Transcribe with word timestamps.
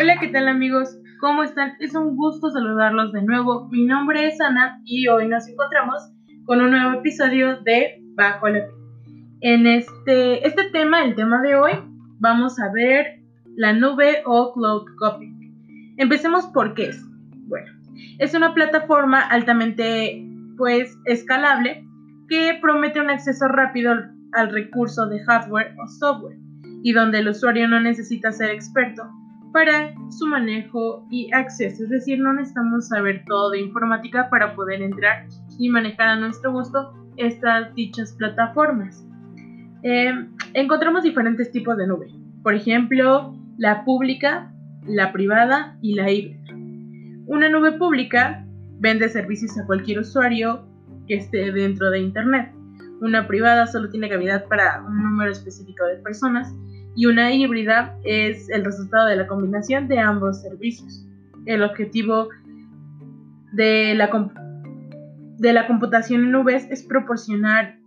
Hola, 0.00 0.16
¿qué 0.18 0.28
tal 0.28 0.48
amigos? 0.48 0.98
¿Cómo 1.18 1.42
están? 1.42 1.74
Es 1.78 1.94
un 1.94 2.16
gusto 2.16 2.50
saludarlos 2.50 3.12
de 3.12 3.20
nuevo. 3.20 3.68
Mi 3.68 3.84
nombre 3.84 4.28
es 4.28 4.40
Ana 4.40 4.80
y 4.86 5.06
hoy 5.08 5.28
nos 5.28 5.46
encontramos 5.46 6.10
con 6.46 6.62
un 6.62 6.70
nuevo 6.70 7.00
episodio 7.00 7.60
de 7.60 8.02
Bajo 8.14 8.48
la 8.48 8.64
Piel. 8.64 8.78
En 9.42 9.66
este, 9.66 10.46
este 10.46 10.70
tema, 10.70 11.04
el 11.04 11.14
tema 11.16 11.42
de 11.42 11.54
hoy, 11.54 11.72
vamos 12.18 12.58
a 12.58 12.72
ver 12.72 13.20
la 13.56 13.74
nube 13.74 14.22
o 14.24 14.54
cloud 14.54 14.86
copying. 14.98 15.94
Empecemos 15.98 16.46
por 16.46 16.72
qué 16.72 16.84
es. 16.84 17.04
Bueno, 17.48 17.70
es 18.18 18.32
una 18.32 18.54
plataforma 18.54 19.20
altamente 19.20 20.26
pues 20.56 20.96
escalable 21.04 21.86
que 22.26 22.58
promete 22.62 23.02
un 23.02 23.10
acceso 23.10 23.48
rápido 23.48 23.92
al 24.32 24.50
recurso 24.50 25.06
de 25.08 25.22
hardware 25.24 25.74
o 25.78 25.86
software 25.86 26.38
y 26.82 26.94
donde 26.94 27.18
el 27.18 27.28
usuario 27.28 27.68
no 27.68 27.78
necesita 27.80 28.32
ser 28.32 28.48
experto 28.48 29.02
para 29.52 29.94
su 30.10 30.26
manejo 30.26 31.06
y 31.10 31.32
acceso. 31.32 31.84
Es 31.84 31.90
decir, 31.90 32.20
no 32.20 32.32
necesitamos 32.32 32.88
saber 32.88 33.24
todo 33.26 33.50
de 33.50 33.60
informática 33.60 34.28
para 34.30 34.54
poder 34.54 34.82
entrar 34.82 35.26
y 35.58 35.68
manejar 35.68 36.08
a 36.08 36.16
nuestro 36.16 36.52
gusto 36.52 36.92
estas 37.16 37.74
dichas 37.74 38.12
plataformas. 38.12 39.04
Em, 39.82 40.30
encontramos 40.54 41.02
diferentes 41.02 41.50
tipos 41.50 41.76
de 41.76 41.86
nube. 41.86 42.08
Por 42.42 42.54
ejemplo, 42.54 43.34
la 43.56 43.84
pública, 43.84 44.52
la 44.86 45.12
privada 45.12 45.76
y 45.80 45.94
la 45.94 46.10
híbrida. 46.10 46.40
Una 47.26 47.48
nube 47.48 47.72
pública 47.72 48.44
vende 48.78 49.08
servicios 49.08 49.56
a 49.58 49.66
cualquier 49.66 50.00
usuario 50.00 50.66
que 51.06 51.16
esté 51.16 51.52
dentro 51.52 51.90
de 51.90 52.00
Internet. 52.00 52.52
Una 53.00 53.26
privada 53.26 53.66
solo 53.66 53.88
tiene 53.88 54.08
cavidad 54.08 54.46
para 54.46 54.82
un 54.82 55.02
número 55.02 55.30
específico 55.30 55.84
de 55.86 55.96
personas 55.96 56.54
y 56.96 57.06
una 57.06 57.32
híbrida 57.32 57.96
es 58.04 58.48
el 58.50 58.64
resultado 58.64 59.06
de 59.06 59.16
la 59.16 59.26
combinación 59.26 59.88
de 59.88 59.98
ambos 59.98 60.42
servicios. 60.42 61.06
El 61.46 61.62
objetivo 61.62 62.28
de 63.52 63.94
la, 63.94 64.10
de 65.38 65.52
la 65.52 65.66
computación 65.66 66.24
en 66.24 66.32
nubes 66.32 66.66
es 66.70 66.82
proporcionar 66.82 67.78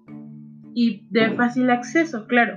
y 0.73 1.05
de 1.11 1.31
fácil 1.35 1.69
acceso, 1.69 2.25
claro. 2.27 2.55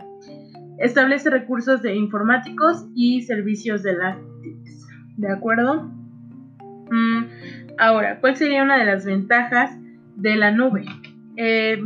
Establece 0.79 1.31
recursos 1.31 1.83
de 1.83 1.95
informáticos 1.97 2.87
y 2.95 3.23
servicios 3.23 3.83
de 3.83 3.95
lácteos. 3.95 4.87
¿De 5.17 5.33
acuerdo? 5.33 5.91
Mm, 6.91 7.25
ahora, 7.79 8.20
¿cuál 8.20 8.37
sería 8.37 8.63
una 8.63 8.79
de 8.79 8.85
las 8.85 9.05
ventajas 9.05 9.77
de 10.17 10.37
la 10.37 10.51
nube? 10.51 10.85
Eh, 11.37 11.83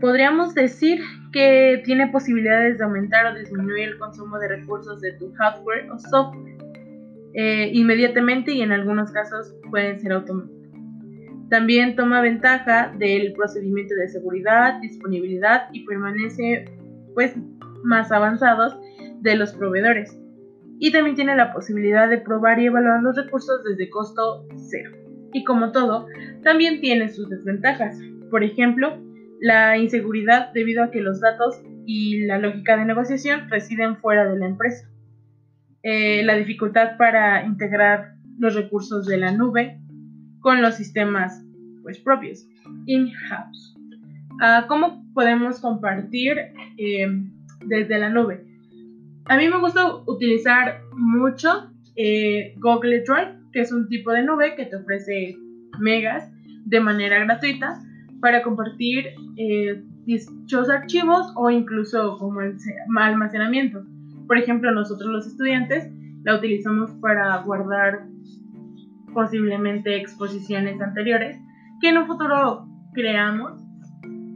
podríamos 0.00 0.54
decir 0.54 1.00
que 1.36 1.82
tiene 1.84 2.06
posibilidades 2.06 2.78
de 2.78 2.84
aumentar 2.84 3.26
o 3.26 3.38
disminuir 3.38 3.90
el 3.90 3.98
consumo 3.98 4.38
de 4.38 4.48
recursos 4.48 5.02
de 5.02 5.12
tu 5.18 5.34
hardware 5.34 5.90
o 5.90 5.98
software 5.98 6.56
eh, 7.34 7.68
inmediatamente 7.74 8.52
y 8.52 8.62
en 8.62 8.72
algunos 8.72 9.12
casos 9.12 9.54
pueden 9.70 10.00
ser 10.00 10.12
automáticos. 10.12 10.56
También 11.50 11.94
toma 11.94 12.22
ventaja 12.22 12.90
del 12.96 13.34
procedimiento 13.34 13.94
de 13.96 14.08
seguridad, 14.08 14.80
disponibilidad 14.80 15.68
y 15.74 15.84
permanece 15.84 16.70
pues 17.12 17.34
más 17.84 18.10
avanzados 18.12 18.74
de 19.20 19.36
los 19.36 19.52
proveedores. 19.52 20.18
Y 20.78 20.90
también 20.90 21.16
tiene 21.16 21.36
la 21.36 21.52
posibilidad 21.52 22.08
de 22.08 22.16
probar 22.16 22.58
y 22.60 22.64
evaluar 22.64 23.02
los 23.02 23.14
recursos 23.14 23.62
desde 23.62 23.90
costo 23.90 24.46
cero. 24.70 24.92
Y 25.34 25.44
como 25.44 25.70
todo, 25.70 26.06
también 26.42 26.80
tiene 26.80 27.10
sus 27.10 27.28
desventajas. 27.28 28.00
Por 28.30 28.42
ejemplo, 28.42 29.05
la 29.40 29.76
inseguridad 29.78 30.52
debido 30.52 30.82
a 30.82 30.90
que 30.90 31.00
los 31.00 31.20
datos 31.20 31.60
y 31.84 32.24
la 32.26 32.38
lógica 32.38 32.76
de 32.76 32.84
negociación 32.84 33.48
residen 33.48 33.96
fuera 33.96 34.30
de 34.30 34.38
la 34.38 34.46
empresa, 34.46 34.88
eh, 35.82 36.22
la 36.24 36.34
dificultad 36.34 36.96
para 36.96 37.44
integrar 37.44 38.14
los 38.38 38.54
recursos 38.54 39.06
de 39.06 39.18
la 39.18 39.32
nube 39.32 39.78
con 40.40 40.62
los 40.62 40.74
sistemas 40.74 41.42
pues, 41.82 41.98
propios, 41.98 42.46
in-house. 42.86 43.76
Ah, 44.40 44.66
¿Cómo 44.68 45.04
podemos 45.14 45.60
compartir 45.60 46.36
eh, 46.76 47.06
desde 47.64 47.98
la 47.98 48.10
nube? 48.10 48.44
A 49.26 49.36
mí 49.36 49.48
me 49.48 49.58
gusta 49.58 49.96
utilizar 50.06 50.80
mucho 50.92 51.70
eh, 51.96 52.54
Google 52.58 53.02
Drive, 53.06 53.38
que 53.52 53.60
es 53.60 53.72
un 53.72 53.88
tipo 53.88 54.12
de 54.12 54.22
nube 54.22 54.54
que 54.56 54.66
te 54.66 54.76
ofrece 54.76 55.36
megas 55.78 56.30
de 56.64 56.80
manera 56.80 57.24
gratuita 57.24 57.80
para 58.26 58.42
compartir 58.42 59.14
eh, 59.36 59.84
dichos 60.04 60.68
archivos 60.68 61.32
o 61.36 61.48
incluso 61.48 62.18
como 62.18 62.40
almacenamiento. 62.98 63.84
Por 64.26 64.36
ejemplo, 64.36 64.72
nosotros 64.72 65.08
los 65.12 65.28
estudiantes 65.28 65.88
la 66.24 66.34
utilizamos 66.34 66.90
para 67.00 67.40
guardar 67.42 68.04
posiblemente 69.14 69.94
exposiciones 69.94 70.80
anteriores 70.80 71.38
que 71.80 71.90
en 71.90 71.98
un 71.98 72.08
futuro 72.08 72.66
creamos 72.94 73.62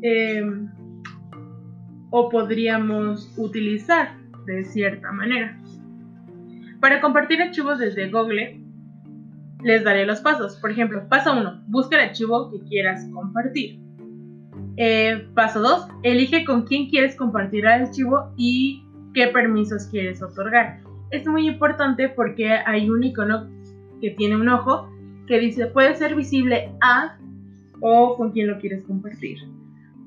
em, 0.03 0.69
o 2.11 2.29
podríamos 2.29 3.37
utilizar 3.37 4.15
de 4.47 4.63
cierta 4.67 5.11
manera. 5.11 5.59
Para 6.79 7.01
compartir 7.01 7.43
archivos 7.43 7.81
desde 7.81 8.09
Google, 8.09 8.60
les 9.63 9.85
daré 9.85 10.07
los 10.07 10.21
pasos. 10.21 10.57
Por 10.57 10.71
ejemplo, 10.71 11.09
paso 11.09 11.33
1, 11.33 11.65
busca 11.69 11.97
el 11.97 12.09
archivo 12.09 12.51
que 12.51 12.61
quieras 12.69 13.07
compartir. 13.13 13.79
Eh, 14.77 15.27
paso 15.35 15.61
2, 15.61 15.89
elige 16.03 16.45
con 16.45 16.63
quién 16.63 16.89
quieres 16.89 17.17
compartir 17.17 17.67
el 17.67 17.85
archivo 17.85 18.33
y 18.37 18.85
qué 19.15 19.29
permisos 19.29 19.87
quieres 19.91 20.23
otorgar. 20.23 20.81
Es 21.11 21.27
muy 21.27 21.49
importante 21.49 22.09
porque 22.09 22.51
hay 22.53 22.89
un 22.89 23.03
icono 23.03 23.49
que 24.01 24.11
tiene 24.11 24.37
un 24.37 24.49
ojo 24.49 24.89
que 25.27 25.39
dice 25.39 25.67
puede 25.67 25.95
ser 25.95 26.15
visible 26.15 26.73
a 26.81 27.19
o 27.81 28.17
con 28.17 28.33
quién 28.33 28.49
lo 28.49 28.59
quieres 28.59 28.83
compartir. 28.85 29.39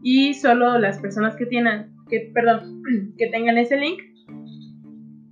Y 0.01 0.33
solo 0.33 0.77
las 0.79 0.99
personas 0.99 1.35
que 1.35 1.45
tienen, 1.45 1.91
que, 2.09 2.31
perdón, 2.33 2.83
que 3.17 3.27
tengan 3.27 3.57
ese 3.57 3.77
link 3.77 3.99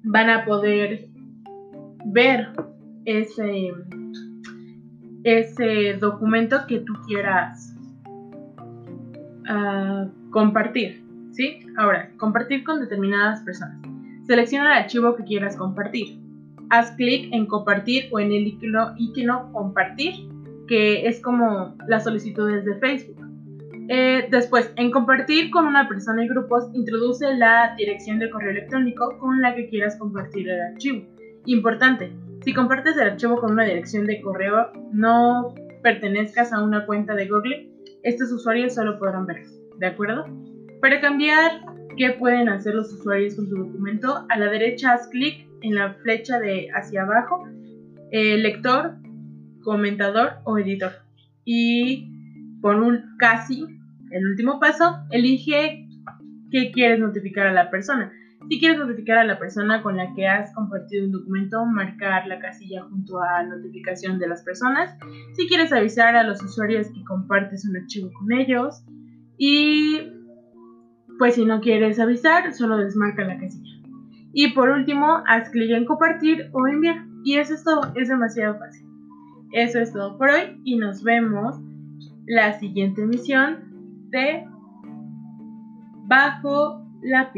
van 0.03 0.29
a 0.29 0.45
poder 0.45 1.07
ver 2.05 2.49
ese, 3.05 3.71
ese 5.23 5.97
documento 5.99 6.57
que 6.67 6.79
tú 6.79 6.93
quieras 7.07 7.75
ah, 9.47 10.07
compartir. 10.31 11.01
¿Sí? 11.31 11.59
Ahora, 11.77 12.11
compartir 12.17 12.63
con 12.65 12.81
determinadas 12.81 13.41
personas. 13.43 13.79
Selecciona 14.27 14.77
el 14.77 14.83
archivo 14.83 15.15
que 15.15 15.23
quieras 15.23 15.55
compartir. 15.55 16.19
Haz 16.69 16.91
clic 16.91 17.33
en 17.33 17.45
compartir 17.47 18.09
o 18.11 18.19
en 18.19 18.31
el 18.31 18.47
icono, 18.47 18.93
icono 18.97 19.51
compartir, 19.51 20.29
que 20.67 21.07
es 21.07 21.21
como 21.21 21.75
las 21.87 22.03
solicitudes 22.03 22.65
de 22.65 22.75
Facebook. 22.75 23.17
Eh, 23.89 24.27
después, 24.29 24.71
en 24.75 24.91
compartir 24.91 25.51
con 25.51 25.65
una 25.65 25.87
persona 25.87 26.23
y 26.23 26.27
grupos, 26.27 26.69
introduce 26.73 27.33
la 27.35 27.75
dirección 27.77 28.19
de 28.19 28.29
correo 28.29 28.51
electrónico 28.51 29.17
con 29.19 29.41
la 29.41 29.55
que 29.55 29.67
quieras 29.69 29.97
compartir 29.97 30.47
el 30.47 30.61
archivo. 30.61 31.05
Importante, 31.45 32.13
si 32.43 32.53
compartes 32.53 32.97
el 32.97 33.11
archivo 33.11 33.39
con 33.39 33.51
una 33.51 33.65
dirección 33.65 34.05
de 34.05 34.21
correo, 34.21 34.71
no 34.91 35.53
pertenezcas 35.83 36.51
a 36.53 36.63
una 36.63 36.85
cuenta 36.85 37.13
de 37.15 37.27
Google, 37.27 37.69
estos 38.03 38.31
usuarios 38.31 38.73
solo 38.73 38.97
podrán 38.97 39.25
verlo, 39.25 39.47
¿de 39.77 39.87
acuerdo? 39.87 40.25
Para 40.81 40.99
cambiar 41.01 41.61
qué 41.97 42.11
pueden 42.11 42.49
hacer 42.49 42.73
los 42.73 42.91
usuarios 42.93 43.35
con 43.35 43.49
tu 43.49 43.55
documento, 43.57 44.25
a 44.29 44.37
la 44.37 44.49
derecha 44.49 44.93
haz 44.93 45.07
clic 45.09 45.47
en 45.61 45.75
la 45.75 45.93
flecha 45.95 46.39
de 46.39 46.69
hacia 46.73 47.03
abajo, 47.03 47.47
eh, 48.11 48.37
lector, 48.37 48.95
comentador 49.63 50.33
o 50.43 50.57
editor. 50.57 50.93
Y 51.45 52.09
por 52.61 52.75
un 52.75 53.17
casi, 53.17 53.65
el 54.09 54.25
último 54.25 54.59
paso, 54.59 54.97
elige 55.11 55.87
qué 56.51 56.71
quieres 56.71 56.99
notificar 56.99 57.47
a 57.47 57.53
la 57.53 57.69
persona. 57.69 58.11
Si 58.49 58.59
quieres 58.59 58.79
notificar 58.79 59.19
a 59.19 59.23
la 59.23 59.39
persona 59.39 59.81
con 59.81 59.97
la 59.97 60.13
que 60.13 60.27
has 60.27 60.53
compartido 60.53 61.05
un 61.05 61.11
documento, 61.11 61.65
marcar 61.65 62.27
la 62.27 62.39
casilla 62.39 62.83
junto 62.83 63.21
a 63.21 63.43
notificación 63.43 64.19
de 64.19 64.27
las 64.27 64.43
personas. 64.43 64.97
Si 65.33 65.47
quieres 65.47 65.71
avisar 65.71 66.15
a 66.15 66.23
los 66.23 66.43
usuarios 66.43 66.87
que 66.87 67.03
compartes 67.03 67.65
un 67.65 67.77
archivo 67.77 68.11
con 68.17 68.31
ellos. 68.31 68.83
Y 69.37 70.01
pues 71.17 71.35
si 71.35 71.45
no 71.45 71.61
quieres 71.61 71.99
avisar, 71.99 72.53
solo 72.53 72.77
desmarca 72.77 73.23
la 73.23 73.37
casilla. 73.37 73.79
Y 74.33 74.53
por 74.53 74.69
último, 74.69 75.23
haz 75.27 75.49
clic 75.49 75.71
en 75.71 75.85
compartir 75.85 76.49
o 76.51 76.67
enviar. 76.67 77.05
Y 77.23 77.37
eso 77.37 77.53
es 77.53 77.63
todo, 77.63 77.93
es 77.95 78.09
demasiado 78.09 78.57
fácil. 78.57 78.87
Eso 79.51 79.79
es 79.79 79.91
todo 79.91 80.17
por 80.17 80.29
hoy 80.29 80.61
y 80.63 80.77
nos 80.77 81.03
vemos 81.03 81.59
la 82.25 82.57
siguiente 82.59 83.01
emisión 83.01 84.09
de 84.09 84.45
Bajo 86.07 86.85
la. 87.01 87.31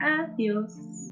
Adiós. 0.00 1.03